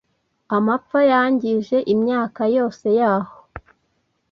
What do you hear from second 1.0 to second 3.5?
yangije imyaka yose yaho.